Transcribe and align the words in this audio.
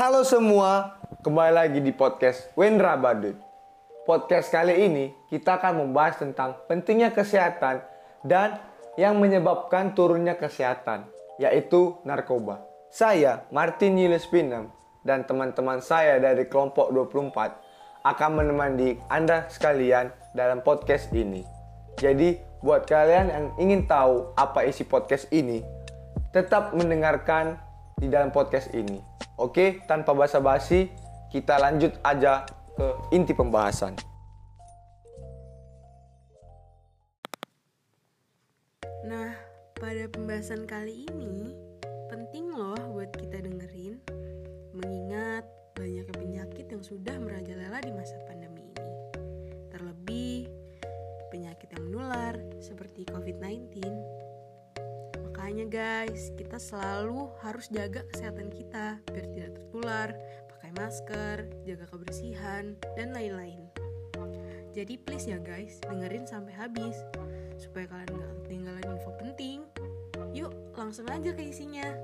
Halo 0.00 0.24
semua, 0.24 0.96
kembali 1.20 1.52
lagi 1.52 1.76
di 1.84 1.92
podcast 1.92 2.48
Wendra 2.56 2.96
Badut. 2.96 3.36
Podcast 4.08 4.48
kali 4.48 4.88
ini 4.88 5.12
kita 5.28 5.60
akan 5.60 5.84
membahas 5.84 6.16
tentang 6.16 6.56
pentingnya 6.64 7.12
kesehatan 7.12 7.84
dan 8.24 8.64
yang 8.96 9.20
menyebabkan 9.20 9.92
turunnya 9.92 10.40
kesehatan, 10.40 11.04
yaitu 11.36 12.00
narkoba. 12.08 12.64
Saya, 12.88 13.44
Martin 13.52 14.00
Yulius 14.00 14.24
Pinem, 14.24 14.72
dan 15.04 15.28
teman-teman 15.28 15.84
saya 15.84 16.16
dari 16.16 16.48
kelompok 16.48 16.96
24 16.96 18.00
akan 18.00 18.30
menemani 18.40 18.96
Anda 19.12 19.52
sekalian 19.52 20.16
dalam 20.32 20.64
podcast 20.64 21.12
ini. 21.12 21.44
Jadi, 22.00 22.40
buat 22.64 22.88
kalian 22.88 23.28
yang 23.28 23.46
ingin 23.60 23.84
tahu 23.84 24.32
apa 24.32 24.64
isi 24.64 24.80
podcast 24.80 25.28
ini, 25.28 25.60
tetap 26.32 26.72
mendengarkan 26.72 27.60
di 28.00 28.08
dalam 28.08 28.32
podcast 28.32 28.72
ini. 28.72 29.09
Oke, 29.40 29.80
tanpa 29.88 30.12
basa-basi, 30.12 30.92
kita 31.32 31.56
lanjut 31.56 31.96
aja 32.04 32.44
ke 32.76 32.86
inti 33.16 33.32
pembahasan. 33.32 33.96
Nah, 39.08 39.32
pada 39.80 40.04
pembahasan 40.12 40.68
kali 40.68 41.08
ini, 41.08 41.56
penting 42.12 42.52
loh 42.52 42.76
buat 42.92 43.16
kita 43.16 43.40
dengerin, 43.40 43.96
mengingat 44.76 45.48
banyak 45.72 46.04
penyakit 46.12 46.68
yang 46.68 46.84
sudah 46.84 47.16
merajalela 47.16 47.80
di 47.80 47.96
masa 47.96 48.20
pandemi 48.28 48.68
ini. 48.76 48.92
Terlebih, 49.72 50.52
penyakit 51.32 51.72
yang 51.72 51.88
menular 51.88 52.36
seperti 52.60 53.08
COVID-19. 53.08 53.88
Makanya 55.50 56.06
guys, 56.06 56.30
kita 56.38 56.62
selalu 56.62 57.26
harus 57.42 57.66
jaga 57.74 58.06
kesehatan 58.06 58.54
kita 58.54 59.02
biar 59.10 59.26
tidak 59.34 59.50
tertular, 59.58 60.08
pakai 60.46 60.70
masker, 60.78 61.36
jaga 61.66 61.90
kebersihan, 61.90 62.78
dan 62.94 63.10
lain-lain. 63.10 63.58
Jadi 64.70 64.94
please 65.02 65.26
ya 65.26 65.42
guys, 65.42 65.82
dengerin 65.90 66.22
sampai 66.22 66.54
habis 66.54 67.02
supaya 67.58 67.90
kalian 67.90 68.14
gak 68.14 68.34
ketinggalan 68.46 68.94
info 68.94 69.10
penting. 69.18 69.66
Yuk, 70.30 70.54
langsung 70.78 71.10
aja 71.10 71.34
ke 71.34 71.42
isinya. 71.42 71.98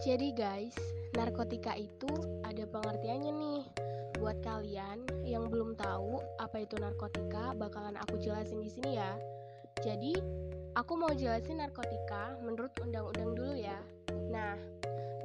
Jadi 0.00 0.32
guys, 0.32 0.72
narkotika 1.12 1.76
itu 1.76 2.08
ada 2.48 2.64
pengertiannya 2.64 3.32
nih. 3.36 3.91
Buat 4.22 4.38
kalian 4.46 5.02
yang 5.26 5.50
belum 5.50 5.74
tahu 5.74 6.22
apa 6.38 6.62
itu 6.62 6.78
narkotika, 6.78 7.58
bakalan 7.58 7.98
aku 7.98 8.22
jelasin 8.22 8.62
di 8.62 8.70
sini 8.70 8.94
ya. 8.94 9.18
Jadi, 9.82 10.14
aku 10.78 10.94
mau 10.94 11.10
jelasin 11.10 11.58
narkotika 11.58 12.38
menurut 12.38 12.70
undang-undang 12.78 13.34
dulu 13.34 13.54
ya. 13.58 13.82
Nah, 14.30 14.54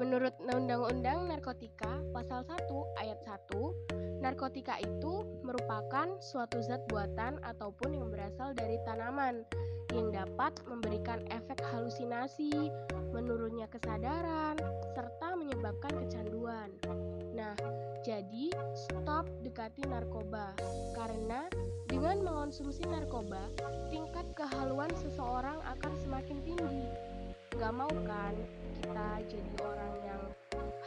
menurut 0.02 0.34
undang-undang 0.42 1.30
narkotika 1.30 2.02
pasal 2.10 2.42
1 2.42 2.58
ayat 2.98 3.22
1, 3.22 4.18
narkotika 4.18 4.82
itu 4.82 5.30
merupakan 5.46 6.18
suatu 6.18 6.58
zat 6.66 6.82
buatan 6.90 7.38
ataupun 7.46 8.02
yang 8.02 8.10
berasal 8.10 8.58
dari 8.58 8.82
tanaman 8.82 9.46
yang 9.94 10.10
dapat 10.10 10.58
memberikan 10.66 11.22
efek 11.32 11.62
halusinasi, 11.70 12.74
menurunnya 13.14 13.70
kesadaran, 13.70 14.58
serta 14.98 15.38
menyebabkan 15.38 15.94
kecanduan. 16.02 16.70
Nah, 17.38 17.56
jadi 18.08 18.56
stop 18.72 19.28
dekati 19.44 19.84
narkoba 19.84 20.56
karena 20.96 21.44
dengan 21.92 22.24
mengonsumsi 22.24 22.88
narkoba, 22.88 23.52
tingkat 23.92 24.24
kehaluan 24.32 24.88
seseorang 24.96 25.60
akan 25.68 25.92
semakin 26.00 26.40
tinggi. 26.48 26.88
Gak 27.60 27.76
mau 27.76 27.92
kan 28.08 28.32
kita 28.80 29.28
jadi 29.28 29.54
orang 29.60 29.94
yang 30.08 30.24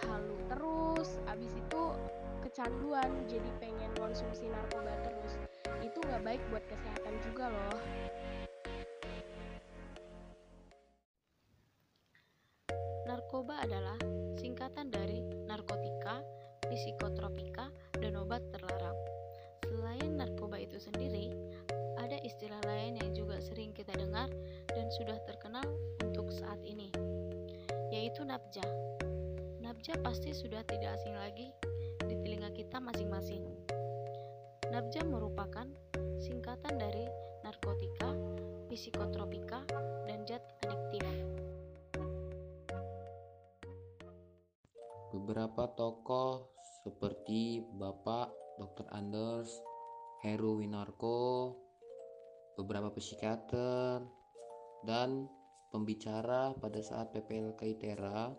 halu 0.08 0.36
terus, 0.48 1.20
abis 1.28 1.52
itu 1.52 1.82
kecanduan, 2.40 3.12
jadi 3.28 3.50
pengen 3.60 3.92
konsumsi 4.00 4.48
narkoba 4.48 4.92
terus. 5.04 5.36
Itu 5.84 6.00
gak 6.00 6.24
baik 6.24 6.40
buat 6.48 6.64
kesehatan 6.72 7.14
juga 7.20 7.52
loh. 7.52 7.80
Narkoba 13.04 13.60
adalah 13.64 14.00
singkatan 14.36 14.92
dari 14.92 14.99
psikotropika, 16.80 17.68
dan 18.00 18.16
obat 18.16 18.40
terlarang. 18.48 18.96
Selain 19.68 20.16
narkoba 20.16 20.56
itu 20.56 20.80
sendiri, 20.80 21.36
ada 22.00 22.16
istilah 22.24 22.58
lain 22.64 22.96
yang 22.96 23.12
juga 23.12 23.36
sering 23.44 23.76
kita 23.76 23.92
dengar 23.92 24.32
dan 24.72 24.88
sudah 24.96 25.20
terkenal 25.28 25.68
untuk 26.00 26.32
saat 26.32 26.58
ini, 26.64 26.88
yaitu 27.92 28.24
nabja. 28.24 28.64
Nabja 29.60 30.00
pasti 30.00 30.32
sudah 30.32 30.64
tidak 30.64 30.96
asing 30.96 31.14
lagi 31.14 31.52
di 32.08 32.16
telinga 32.24 32.50
kita 32.56 32.80
masing-masing. 32.80 33.44
Nabja 34.72 35.04
merupakan 35.04 35.68
singkatan 36.16 36.80
dari 36.80 37.04
narkotika, 37.44 38.10
psikotropika, 38.72 39.62
dan 40.08 40.24
zat 40.24 40.42
adiktif. 40.64 41.04
Beberapa 45.10 45.66
tokoh 45.74 46.49
seperti 46.84 47.64
Bapak 47.76 48.32
Dr. 48.60 48.88
Anders, 48.92 49.48
Heru 50.20 50.60
Winarko, 50.60 51.56
beberapa 52.60 52.92
psikiater, 52.92 54.04
dan 54.84 55.28
pembicara 55.72 56.52
pada 56.56 56.80
saat 56.80 57.12
PPLK 57.12 57.60
ITERA 57.76 58.32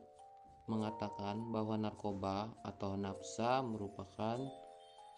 mengatakan 0.70 1.50
bahwa 1.50 1.76
narkoba 1.78 2.54
atau 2.62 2.94
nafsa 2.98 3.66
merupakan 3.66 4.38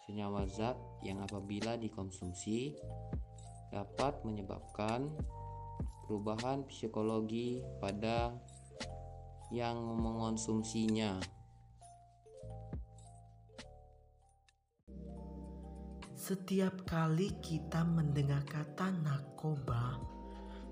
senyawa 0.04 0.44
zat 0.48 0.76
yang 1.04 1.20
apabila 1.24 1.76
dikonsumsi 1.80 2.76
dapat 3.72 4.20
menyebabkan 4.24 5.10
perubahan 6.04 6.64
psikologi 6.68 7.64
pada 7.80 8.36
yang 9.48 9.80
mengonsumsinya. 9.80 11.20
Setiap 16.24 16.88
kali 16.88 17.36
kita 17.44 17.84
mendengar 17.84 18.48
kata 18.48 18.88
narkoba, 18.88 20.00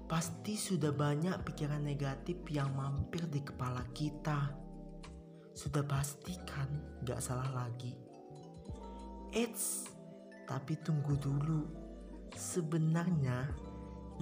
pasti 0.08 0.56
sudah 0.56 0.96
banyak 0.96 1.44
pikiran 1.44 1.84
negatif 1.84 2.40
yang 2.48 2.72
mampir 2.72 3.28
di 3.28 3.44
kepala 3.44 3.84
kita. 3.92 4.48
Sudah 5.52 5.84
pasti 5.84 6.40
kan 6.48 6.72
gak 7.04 7.20
salah 7.20 7.52
lagi. 7.52 7.92
Eits, 9.36 9.92
tapi 10.48 10.80
tunggu 10.80 11.20
dulu. 11.20 11.68
Sebenarnya 12.32 13.44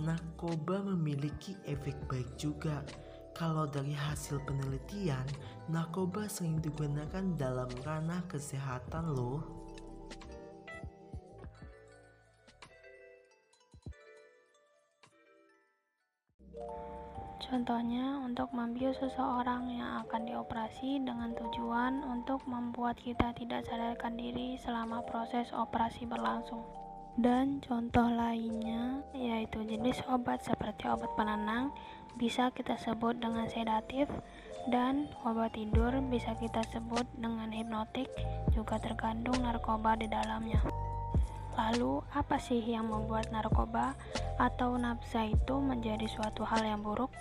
narkoba 0.03 0.83
memiliki 0.83 1.55
efek 1.63 2.11
baik 2.11 2.35
juga. 2.43 2.83
Kalau 3.39 3.71
dari 3.71 3.95
hasil 3.95 4.43
penelitian, 4.51 5.31
narkoba 5.71 6.27
sering 6.27 6.59
digunakan 6.59 7.23
dalam 7.39 7.71
ranah 7.87 8.27
kesehatan 8.27 9.15
loh. 9.15 9.70
Contohnya, 17.51 18.23
untuk 18.23 18.55
membius 18.55 19.03
seseorang 19.03 19.75
yang 19.75 20.07
akan 20.07 20.23
dioperasi 20.23 21.03
dengan 21.03 21.35
tujuan 21.35 21.99
untuk 22.07 22.47
membuat 22.47 22.95
kita 23.03 23.35
tidak 23.35 23.67
sadarkan 23.67 24.15
diri 24.15 24.55
selama 24.63 25.03
proses 25.03 25.51
operasi 25.51 26.07
berlangsung. 26.07 26.63
Dan 27.19 27.59
contoh 27.67 28.07
lainnya 28.07 29.03
yaitu 29.19 29.67
jenis 29.67 29.99
obat 30.07 30.47
seperti 30.47 30.87
obat 30.87 31.11
penenang 31.19 31.75
bisa 32.15 32.55
kita 32.55 32.79
sebut 32.79 33.19
dengan 33.19 33.51
sedatif 33.51 34.07
dan 34.71 35.11
obat 35.27 35.51
tidur 35.59 35.91
bisa 36.07 36.39
kita 36.39 36.63
sebut 36.71 37.03
dengan 37.19 37.51
hipnotik 37.51 38.07
juga 38.55 38.79
terkandung 38.79 39.43
narkoba 39.43 39.99
di 39.99 40.07
dalamnya. 40.07 40.63
Lalu, 41.61 42.01
apa 42.17 42.41
sih 42.41 42.57
yang 42.65 42.89
membuat 42.89 43.29
narkoba 43.29 43.93
atau 44.41 44.81
nafsa 44.81 45.29
itu 45.29 45.61
menjadi 45.61 46.09
suatu 46.09 46.41
hal 46.49 46.65
yang 46.65 46.81
buruk? 46.81 47.13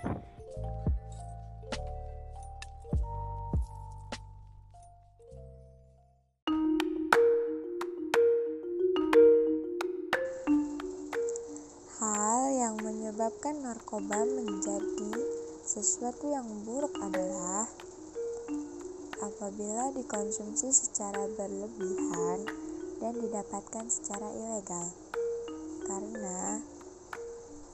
Hal 11.99 12.41
yang 12.55 12.79
menyebabkan 12.79 13.59
narkoba 13.59 14.23
menjadi 14.23 15.19
sesuatu 15.67 16.31
yang 16.31 16.47
buruk 16.63 16.95
adalah 17.03 17.67
apabila 19.19 19.91
dikonsumsi 19.91 20.71
secara 20.71 21.27
berlebihan 21.35 22.68
dan 22.99 23.15
didapatkan 23.15 23.85
secara 23.87 24.27
ilegal. 24.31 24.87
Karena 25.87 26.59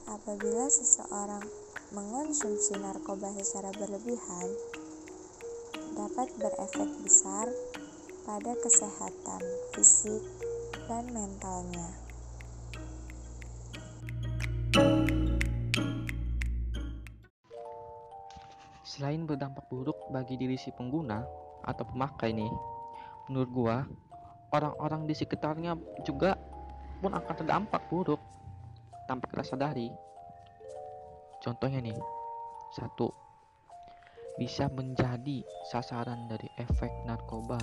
apabila 0.06 0.70
seseorang 0.70 1.44
mengonsumsi 1.90 2.78
narkoba 2.78 3.34
secara 3.42 3.74
berlebihan 3.74 4.48
dapat 5.98 6.28
berefek 6.38 6.90
besar 7.02 7.46
pada 8.26 8.52
kesehatan 8.58 9.42
fisik 9.74 10.22
dan 10.86 11.06
mentalnya. 11.10 11.88
Selain 18.86 19.28
berdampak 19.28 19.68
buruk 19.68 19.98
bagi 20.08 20.40
diri 20.40 20.56
si 20.56 20.72
pengguna 20.72 21.20
atau 21.66 21.84
pemakai 21.84 22.32
nih, 22.32 22.48
menurut 23.28 23.50
gua 23.52 23.76
orang-orang 24.54 25.08
di 25.08 25.14
sekitarnya 25.16 25.74
juga 26.06 26.38
pun 27.02 27.12
akan 27.12 27.34
terdampak 27.34 27.82
buruk 27.90 28.20
tanpa 29.06 29.30
kita 29.30 29.44
sadari. 29.44 29.88
Contohnya 31.42 31.78
nih, 31.78 31.96
satu, 32.74 33.12
bisa 34.36 34.66
menjadi 34.72 35.46
sasaran 35.70 36.26
dari 36.26 36.48
efek 36.58 36.90
narkoba 37.06 37.58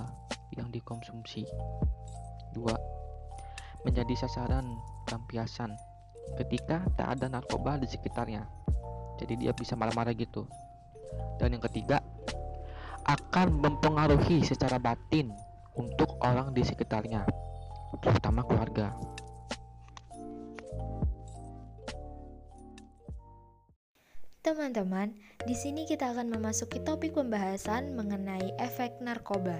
yang 0.56 0.70
dikonsumsi. 0.72 1.44
Dua, 2.54 2.74
menjadi 3.82 4.14
sasaran 4.14 4.64
pelampiasan 5.04 5.74
ketika 6.40 6.80
tak 6.96 7.18
ada 7.18 7.28
narkoba 7.28 7.76
di 7.76 7.86
sekitarnya. 7.90 8.46
Jadi 9.20 9.46
dia 9.46 9.52
bisa 9.54 9.76
marah-marah 9.78 10.14
gitu. 10.16 10.46
Dan 11.38 11.54
yang 11.54 11.62
ketiga, 11.70 12.02
akan 13.04 13.60
mempengaruhi 13.60 14.40
secara 14.42 14.80
batin 14.80 15.28
untuk 15.74 16.18
orang 16.22 16.54
di 16.54 16.62
sekitarnya, 16.62 17.26
terutama 18.02 18.46
keluarga. 18.46 18.94
Teman-teman, 24.44 25.16
di 25.48 25.56
sini 25.56 25.88
kita 25.88 26.12
akan 26.12 26.28
memasuki 26.28 26.76
topik 26.84 27.16
pembahasan 27.16 27.96
mengenai 27.96 28.52
efek 28.60 29.00
narkoba. 29.00 29.56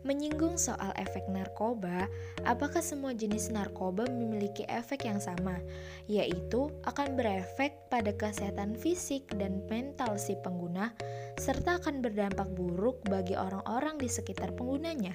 Menyinggung 0.00 0.56
soal 0.56 0.96
efek 0.96 1.28
narkoba, 1.28 2.08
apakah 2.48 2.80
semua 2.80 3.12
jenis 3.12 3.52
narkoba 3.52 4.08
memiliki 4.08 4.64
efek 4.64 5.04
yang 5.04 5.20
sama, 5.20 5.60
yaitu 6.08 6.72
akan 6.88 7.20
berefek 7.20 7.76
pada 7.92 8.08
kesehatan 8.16 8.80
fisik 8.80 9.28
dan 9.36 9.60
mental 9.68 10.16
si 10.16 10.40
pengguna, 10.40 10.96
serta 11.36 11.84
akan 11.84 12.00
berdampak 12.00 12.48
buruk 12.56 13.04
bagi 13.12 13.36
orang-orang 13.36 14.00
di 14.00 14.08
sekitar 14.08 14.56
penggunanya. 14.56 15.12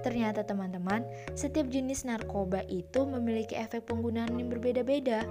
Ternyata 0.00 0.46
teman-teman, 0.46 1.04
setiap 1.34 1.66
jenis 1.68 2.06
narkoba 2.06 2.64
itu 2.70 3.04
memiliki 3.04 3.58
efek 3.58 3.90
penggunaan 3.90 4.38
yang 4.38 4.48
berbeda-beda. 4.48 5.26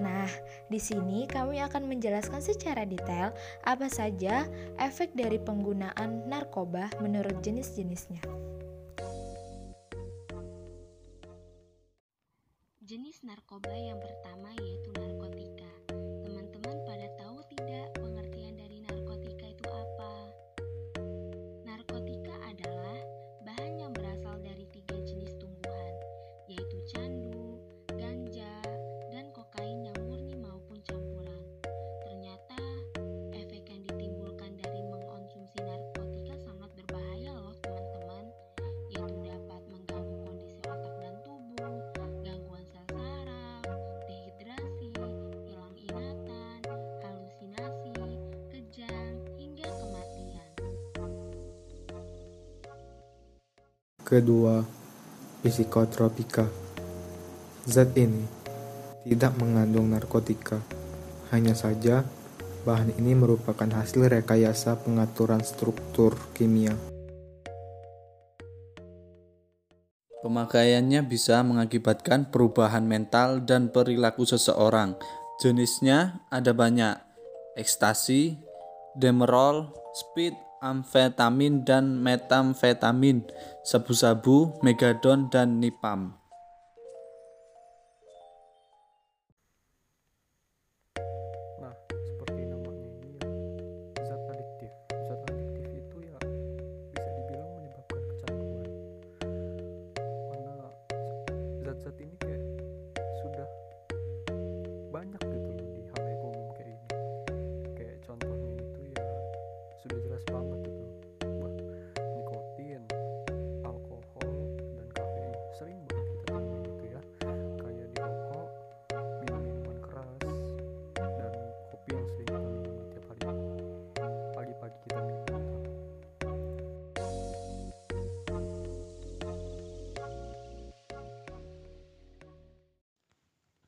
Nah, 0.00 0.30
di 0.72 0.80
sini 0.80 1.28
kami 1.28 1.60
akan 1.60 1.84
menjelaskan 1.84 2.40
secara 2.40 2.88
detail 2.88 3.36
apa 3.68 3.92
saja 3.92 4.48
efek 4.80 5.12
dari 5.12 5.36
penggunaan 5.36 6.24
narkoba 6.30 6.88
menurut 7.04 7.44
jenis-jenisnya. 7.44 8.24
Jenis 12.82 13.20
narkoba 13.24 13.72
yang 13.72 14.00
pertama 14.00 14.52
yaitu 14.56 14.92
narkotika. 14.96 15.31
Kedua, 54.12 54.60
psikotropika. 55.40 56.44
Zat 57.64 57.96
ini 57.96 58.28
tidak 59.08 59.32
mengandung 59.40 59.88
narkotika. 59.88 60.60
Hanya 61.32 61.56
saja, 61.56 62.04
bahan 62.68 62.92
ini 63.00 63.16
merupakan 63.16 63.64
hasil 63.72 64.12
rekayasa 64.12 64.84
pengaturan 64.84 65.40
struktur 65.40 66.12
kimia. 66.36 66.76
Pemakaiannya 70.20 71.08
bisa 71.08 71.40
mengakibatkan 71.40 72.28
perubahan 72.28 72.84
mental 72.84 73.40
dan 73.40 73.72
perilaku 73.72 74.28
seseorang. 74.28 74.92
Jenisnya 75.40 76.20
ada 76.28 76.52
banyak, 76.52 77.00
ekstasi, 77.56 78.36
demerol, 78.92 79.72
speed, 79.96 80.36
amfetamin 80.62 81.66
dan 81.66 81.98
metamfetamin, 81.98 83.26
sabu-sabu, 83.66 84.54
megadon, 84.62 85.26
dan 85.26 85.58
nipam. 85.58 86.21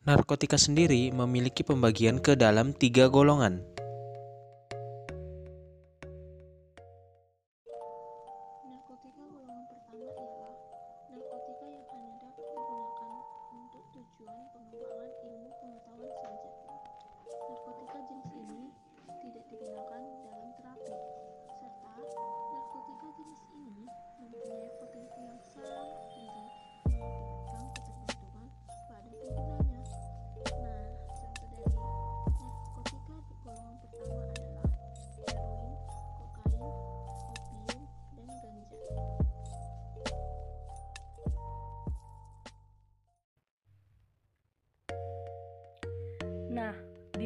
Narkotika 0.05 0.61
sendiri 0.61 1.09
memiliki 1.17 1.65
pembagian 1.65 2.21
ke 2.21 2.37
dalam 2.37 2.77
tiga 2.77 3.09
golongan. 3.09 3.74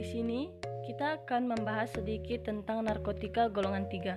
Sini 0.08 0.48
kita 0.88 1.20
akan 1.20 1.52
membahas 1.52 1.92
sedikit 1.92 2.48
tentang 2.48 2.88
narkotika 2.88 3.52
golongan 3.52 3.84
3. 3.92 4.16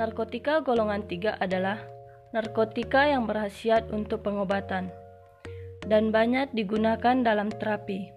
Narkotika 0.00 0.64
golongan 0.64 1.04
3 1.04 1.36
adalah 1.36 1.76
narkotika 2.32 3.04
yang 3.04 3.28
berhasiat 3.28 3.92
untuk 3.92 4.24
pengobatan 4.24 4.88
dan 5.84 6.08
banyak 6.08 6.48
digunakan 6.56 7.20
dalam 7.20 7.52
terapi 7.52 8.08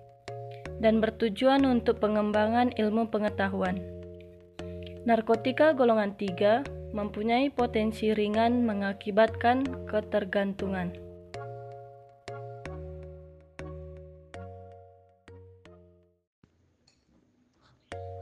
dan 0.80 1.04
bertujuan 1.04 1.68
untuk 1.68 2.00
pengembangan 2.00 2.72
ilmu 2.80 3.12
pengetahuan. 3.12 3.84
Narkotika 5.04 5.76
golongan 5.76 6.16
3 6.16 6.96
mempunyai 6.96 7.52
potensi 7.52 8.16
ringan 8.16 8.64
mengakibatkan 8.64 9.68
ketergantungan. 9.84 11.09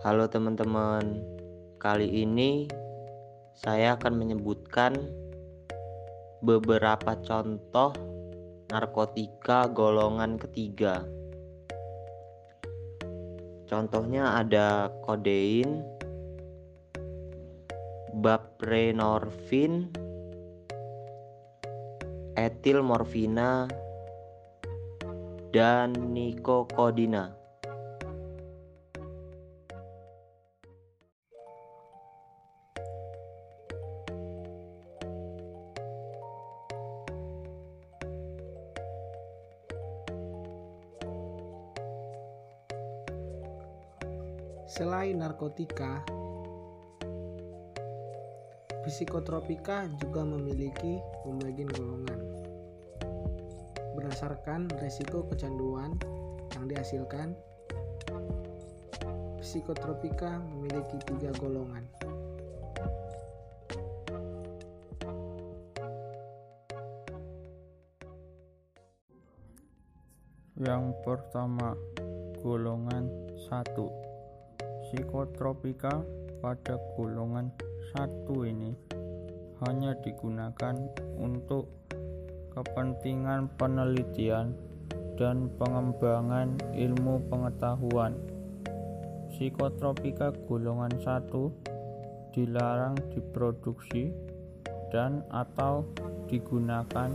Halo 0.08 0.24
teman-teman, 0.32 1.20
kali 1.84 2.08
ini 2.24 2.64
saya 3.52 4.00
akan 4.00 4.16
menyebutkan 4.16 4.96
beberapa 6.40 7.12
contoh 7.28 7.92
narkotika 8.72 9.68
golongan 9.68 10.40
ketiga. 10.40 11.04
Contohnya 13.68 14.40
ada 14.40 14.96
kodein, 15.04 15.84
baprenorfin, 18.16 19.92
etil 22.40 22.80
morfina, 22.80 23.68
dan 25.52 25.92
nikokodina. 26.16 27.37
Narkotika, 45.38 46.02
psikotropika 48.90 49.86
juga 50.02 50.26
memiliki 50.26 50.98
pembagian 51.22 51.70
golongan 51.78 52.18
berdasarkan 53.94 54.66
resiko 54.82 55.30
kecanduan 55.30 55.94
yang 56.58 56.66
dihasilkan. 56.66 57.38
Psikotropika 59.38 60.42
memiliki 60.42 60.98
tiga 61.06 61.30
golongan. 61.38 61.86
Yang 70.58 70.98
pertama, 71.06 71.78
golongan 72.42 73.06
1. 73.38 74.07
Psikotropika 74.88 76.00
pada 76.40 76.80
golongan 76.96 77.52
1 77.92 78.24
ini 78.48 78.72
hanya 79.68 79.92
digunakan 80.00 80.80
untuk 81.20 81.68
kepentingan 82.56 83.52
penelitian 83.60 84.56
dan 85.20 85.52
pengembangan 85.60 86.56
ilmu 86.72 87.20
pengetahuan. 87.28 88.16
Psikotropika 89.28 90.32
golongan 90.48 90.96
1 91.04 92.32
dilarang 92.32 92.96
diproduksi 93.12 94.16
dan 94.88 95.20
atau 95.36 95.84
digunakan 96.32 97.12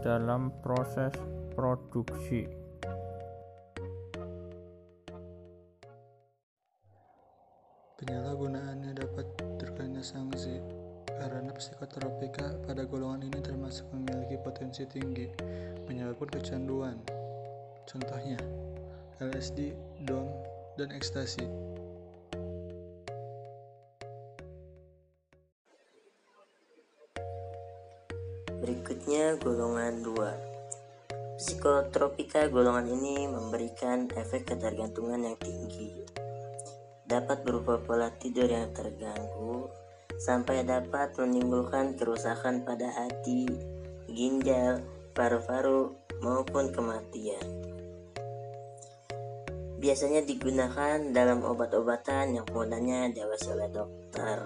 dalam 0.00 0.48
proses 0.64 1.12
produksi. 1.52 2.63
Penyalahgunaannya 8.04 9.00
dapat 9.00 9.24
terkena 9.56 10.04
sanksi 10.04 10.60
karena 11.08 11.48
psikotropika 11.56 12.52
pada 12.68 12.84
golongan 12.84 13.32
ini 13.32 13.40
termasuk 13.40 13.88
memiliki 13.96 14.36
potensi 14.44 14.84
tinggi 14.84 15.24
menyebabkan 15.88 16.36
kecanduan. 16.36 17.00
Contohnya, 17.88 18.36
LSD, 19.24 19.72
DOM, 20.04 20.28
dan 20.76 20.92
ekstasi. 20.92 21.48
Berikutnya 28.60 29.40
golongan 29.40 30.04
2. 30.04 31.40
Psikotropika 31.40 32.52
golongan 32.52 32.84
ini 32.84 33.32
memberikan 33.32 34.12
efek 34.12 34.44
ketergantungan 34.44 35.24
yang 35.24 35.36
tinggi. 35.40 36.23
Dapat 37.04 37.44
berupa 37.44 37.76
pola 37.84 38.08
tidur 38.16 38.48
yang 38.48 38.72
terganggu 38.72 39.68
sampai 40.16 40.64
dapat 40.64 41.12
menimbulkan 41.20 41.98
kerusakan 42.00 42.64
pada 42.64 42.88
hati, 42.88 43.44
ginjal, 44.08 44.80
paru-paru, 45.12 45.92
maupun 46.24 46.72
kematian. 46.72 47.44
Biasanya 49.84 50.24
digunakan 50.24 50.96
dalam 51.12 51.44
obat-obatan 51.44 52.40
yang 52.40 52.46
penggunaannya 52.48 53.12
diawasi 53.12 53.46
oleh 53.52 53.68
dokter. 53.68 54.38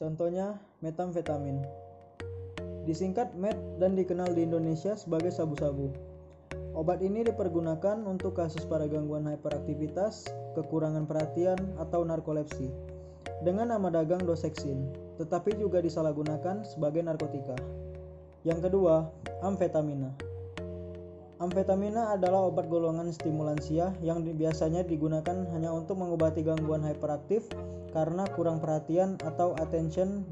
Contohnya 0.00 0.56
metamfetamin. 0.80 1.60
Disingkat 2.88 3.36
MET 3.36 3.56
dan 3.80 3.96
dikenal 3.96 4.32
di 4.32 4.44
Indonesia 4.48 4.96
sebagai 4.96 5.32
sabu-sabu. 5.32 6.13
Obat 6.74 7.06
ini 7.06 7.22
dipergunakan 7.22 8.02
untuk 8.02 8.34
kasus 8.34 8.66
pada 8.66 8.90
gangguan 8.90 9.30
hiperaktivitas, 9.30 10.26
kekurangan 10.58 11.06
perhatian, 11.06 11.58
atau 11.78 12.02
narkolepsi 12.02 12.66
dengan 13.46 13.70
nama 13.70 13.94
dagang 13.94 14.26
doseksin, 14.26 14.90
tetapi 15.22 15.54
juga 15.54 15.78
disalahgunakan 15.78 16.66
sebagai 16.66 17.06
narkotika. 17.06 17.54
Yang 18.42 18.66
kedua, 18.66 19.06
amfetamina. 19.46 20.18
Amfetamina 21.38 22.14
adalah 22.14 22.50
obat 22.50 22.66
golongan 22.66 23.10
stimulansia 23.14 23.94
yang 24.02 24.26
biasanya 24.26 24.82
digunakan 24.82 25.46
hanya 25.54 25.70
untuk 25.70 25.98
mengobati 25.98 26.42
gangguan 26.42 26.82
hiperaktif 26.82 27.46
karena 27.94 28.26
kurang 28.34 28.58
perhatian 28.58 29.14
atau 29.22 29.54
attention 29.62 30.26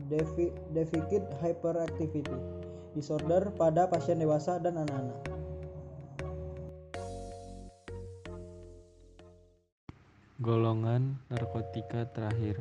deficit 0.75 1.22
hyperactivity 1.38 2.34
disorder 2.92 3.50
pada 3.56 3.88
pasien 3.88 4.20
dewasa 4.20 4.61
dan 4.61 4.76
anak-anak. 4.76 5.41
Golongan 10.42 11.22
narkotika 11.30 12.02
terakhir. 12.11 12.58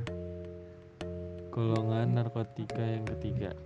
Golongan 1.50 2.14
narkotika 2.14 2.78
yang 2.78 3.10
ketiga. 3.10 3.58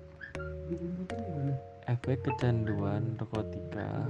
Efek 1.84 2.24
kecanduan 2.24 3.20
narkotika 3.20 4.08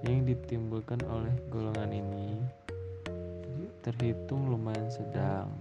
yang 0.00 0.24
ditimbulkan 0.24 0.96
oleh 1.12 1.36
golongan 1.52 1.92
ini 1.92 2.40
terhitung 3.84 4.48
lumayan 4.48 4.88
sedang. 4.88 5.52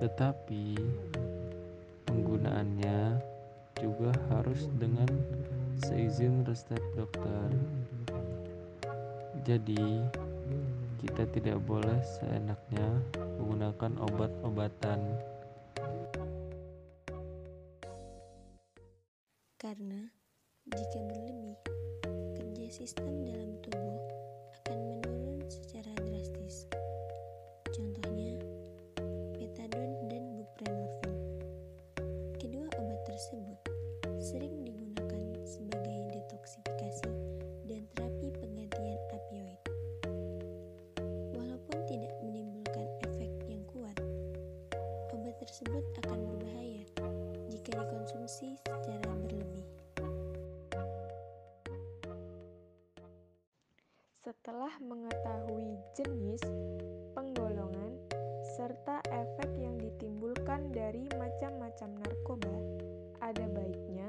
Tetapi 0.00 0.72
penggunaannya 2.08 3.20
juga 3.76 4.16
harus 4.32 4.64
dengan 4.80 5.12
seizin 5.84 6.48
resep 6.48 6.80
dokter. 6.96 7.52
Jadi, 9.44 10.08
kita 10.98 11.24
tidak 11.30 11.62
boleh 11.62 11.98
seenaknya 12.02 12.86
menggunakan 13.38 14.02
obat-obatan. 14.02 14.98
Jenis, 55.98 56.38
penggolongan, 57.10 57.98
serta 58.54 59.02
efek 59.10 59.50
yang 59.58 59.74
ditimbulkan 59.82 60.70
dari 60.70 61.10
macam-macam 61.18 61.90
narkoba, 62.06 62.54
ada 63.18 63.50
baiknya 63.50 64.06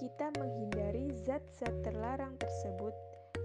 kita 0.00 0.32
menghindari 0.40 1.12
zat-zat 1.28 1.84
terlarang 1.84 2.32
tersebut 2.40 2.96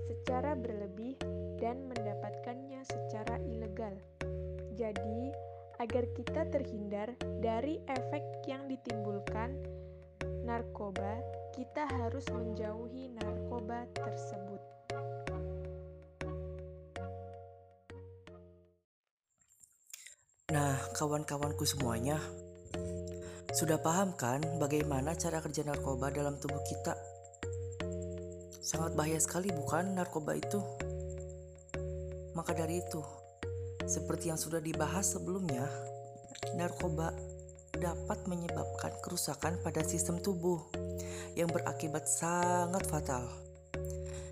secara 0.08 0.56
berlebih 0.56 1.20
dan 1.60 1.92
mendapatkannya 1.92 2.88
secara 2.88 3.36
ilegal. 3.52 4.00
Jadi, 4.80 5.36
agar 5.84 6.08
kita 6.16 6.48
terhindar 6.56 7.20
dari 7.44 7.84
efek 7.92 8.48
yang 8.48 8.64
ditimbulkan 8.72 9.60
narkoba, 10.48 11.20
kita 11.52 11.84
harus 12.00 12.24
menjauhi 12.32 13.12
narkoba 13.12 13.84
tersebut. 13.92 14.83
Nah, 20.54 20.78
kawan-kawanku 20.94 21.66
semuanya, 21.66 22.22
sudah 23.58 23.82
paham 23.82 24.14
kan 24.14 24.38
bagaimana 24.62 25.18
cara 25.18 25.42
kerja 25.42 25.66
narkoba 25.66 26.14
dalam 26.14 26.38
tubuh 26.38 26.62
kita? 26.70 26.94
Sangat 28.62 28.94
bahaya 28.94 29.18
sekali 29.18 29.50
bukan 29.50 29.98
narkoba 29.98 30.38
itu? 30.38 30.62
Maka 32.38 32.54
dari 32.54 32.86
itu, 32.86 33.02
seperti 33.90 34.30
yang 34.30 34.38
sudah 34.38 34.62
dibahas 34.62 35.18
sebelumnya, 35.18 35.66
narkoba 36.54 37.10
dapat 37.74 38.22
menyebabkan 38.30 38.94
kerusakan 39.02 39.58
pada 39.66 39.82
sistem 39.82 40.22
tubuh 40.22 40.62
yang 41.34 41.50
berakibat 41.50 42.06
sangat 42.06 42.86
fatal. 42.86 43.26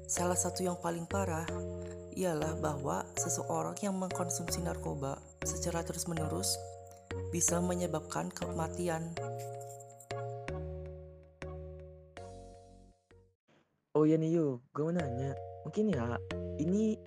Salah 0.06 0.38
satu 0.38 0.62
yang 0.62 0.78
paling 0.78 1.10
parah 1.10 1.50
ialah 2.16 2.58
bahwa 2.60 3.08
seseorang 3.16 3.76
yang 3.82 3.96
mengkonsumsi 3.98 4.62
narkoba 4.64 5.20
secara 5.44 5.82
terus-menerus 5.86 6.60
bisa 7.32 7.60
menyebabkan 7.64 8.32
kematian. 8.32 9.12
Oh 13.92 14.08
ya 14.08 14.16
nih 14.16 14.34
gue 14.36 14.84
mau 14.84 14.96
nanya. 14.96 15.36
Mungkin 15.68 15.94
ya, 15.94 16.18
ini 16.58 16.98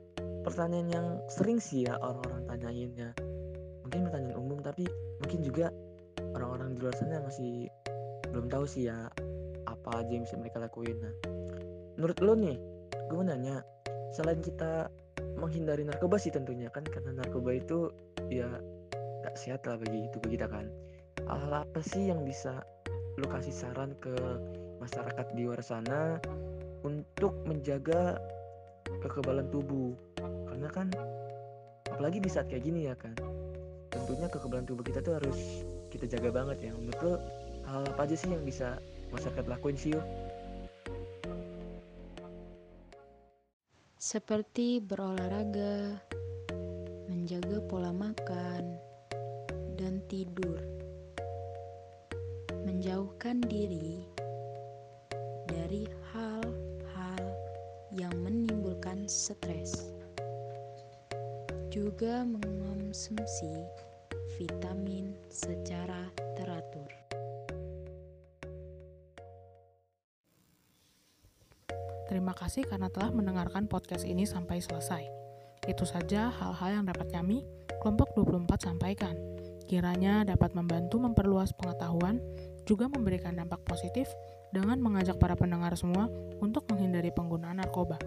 pertanyaan 0.44 0.88
yang 0.92 1.06
sering 1.32 1.58
sih 1.58 1.88
ya 1.88 1.96
orang-orang 1.98 2.44
tanyain 2.46 2.92
ya. 2.94 3.10
Mungkin 3.82 4.00
pertanyaan 4.06 4.36
umum, 4.38 4.58
tapi 4.60 4.84
mungkin 5.18 5.40
juga 5.42 5.72
orang-orang 6.36 6.76
di 6.76 6.78
luar 6.84 6.94
sana 6.94 7.24
masih 7.24 7.66
belum 8.30 8.46
tahu 8.52 8.64
sih 8.68 8.86
ya 8.86 9.08
apa 9.64 9.90
aja 10.00 10.10
yang 10.12 10.24
bisa 10.28 10.36
mereka 10.36 10.60
lakuin. 10.60 10.96
Nah, 11.00 11.14
menurut 11.96 12.18
lo 12.20 12.32
nih, 12.36 12.56
gue 13.10 13.16
mau 13.16 13.26
nanya, 13.26 13.64
selain 14.14 14.38
kita 14.38 14.86
menghindari 15.42 15.82
narkoba 15.82 16.14
sih 16.22 16.30
tentunya 16.30 16.70
kan 16.70 16.86
karena 16.86 17.18
narkoba 17.18 17.58
itu 17.58 17.90
ya 18.30 18.46
gak 19.26 19.34
sehat 19.34 19.66
lah 19.66 19.74
bagi 19.74 20.06
tubuh 20.14 20.30
kita 20.30 20.46
kan. 20.46 20.70
Hal 21.26 21.66
apa 21.66 21.80
sih 21.82 22.14
yang 22.14 22.22
bisa 22.22 22.62
lo 23.18 23.26
kasih 23.26 23.50
saran 23.50 23.98
ke 23.98 24.14
masyarakat 24.78 25.26
di 25.34 25.50
luar 25.50 25.58
sana 25.66 26.22
untuk 26.86 27.34
menjaga 27.42 28.22
kekebalan 29.02 29.50
tubuh? 29.50 29.98
Karena 30.22 30.70
kan 30.70 30.88
apalagi 31.90 32.22
di 32.22 32.30
saat 32.30 32.46
kayak 32.46 32.62
gini 32.62 32.86
ya 32.86 32.94
kan 32.94 33.18
tentunya 33.90 34.26
kekebalan 34.30 34.66
tubuh 34.66 34.82
kita 34.86 35.02
tuh 35.02 35.18
harus 35.18 35.66
kita 35.90 36.06
jaga 36.06 36.30
banget 36.30 36.70
ya. 36.70 36.72
Menurut 36.78 37.00
lo 37.02 37.14
hal 37.66 37.82
apa 37.90 38.06
aja 38.06 38.14
sih 38.14 38.30
yang 38.30 38.46
bisa 38.46 38.78
masyarakat 39.10 39.44
lakuin 39.50 39.74
sih 39.74 39.94
yuk 39.94 40.04
seperti 44.04 44.84
berolahraga, 44.84 45.96
menjaga 47.08 47.56
pola 47.64 47.88
makan, 47.88 48.76
dan 49.80 50.04
tidur, 50.12 50.60
menjauhkan 52.68 53.40
diri 53.48 54.04
dari 55.48 55.88
hal-hal 56.12 57.24
yang 57.96 58.12
menimbulkan 58.20 59.08
stres, 59.08 59.88
juga 61.72 62.28
mengonsumsi 62.28 63.56
vitamin 64.36 65.16
secara 65.32 66.12
teratur. 66.36 67.03
Terima 72.14 72.30
kasih 72.30 72.62
karena 72.70 72.86
telah 72.94 73.10
mendengarkan 73.10 73.66
podcast 73.66 74.06
ini 74.06 74.22
sampai 74.22 74.62
selesai. 74.62 75.02
Itu 75.66 75.82
saja 75.82 76.30
hal-hal 76.30 76.78
yang 76.78 76.86
dapat 76.86 77.10
kami, 77.10 77.42
kelompok 77.82 78.14
24 78.14 78.70
sampaikan. 78.70 79.18
Kiranya 79.66 80.22
dapat 80.22 80.54
membantu 80.54 81.02
memperluas 81.02 81.50
pengetahuan, 81.58 82.22
juga 82.70 82.86
memberikan 82.86 83.34
dampak 83.34 83.66
positif 83.66 84.06
dengan 84.54 84.78
mengajak 84.78 85.18
para 85.18 85.34
pendengar 85.34 85.74
semua 85.74 86.06
untuk 86.38 86.70
menghindari 86.70 87.10
penggunaan 87.10 87.58
narkoba. 87.58 87.98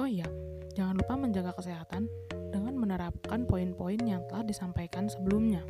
Oh 0.00 0.08
iya, 0.08 0.24
jangan 0.72 0.96
lupa 1.04 1.12
menjaga 1.20 1.52
kesehatan 1.52 2.08
dengan 2.48 2.80
menerapkan 2.80 3.44
poin-poin 3.44 4.00
yang 4.00 4.24
telah 4.32 4.48
disampaikan 4.48 5.12
sebelumnya. 5.12 5.60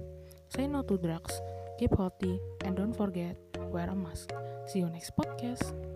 Say 0.47 0.71
no 0.71 0.87
to 0.87 0.95
drugs, 0.95 1.43
keep 1.75 1.91
healthy, 1.99 2.39
and 2.63 2.79
don't 2.79 2.95
forget 2.95 3.35
wear 3.75 3.91
a 3.91 3.99
mask. 3.99 4.31
See 4.71 4.79
you 4.79 4.87
next 4.87 5.11
podcast. 5.19 5.94